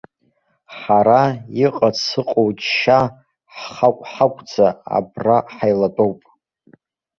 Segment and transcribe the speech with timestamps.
[0.77, 1.23] Ҳара,
[1.65, 2.99] иҟац ыҟоу џьшьа,
[3.55, 6.19] ҳхаҟә-хаҟәӡа абра ҳаилатәоуп.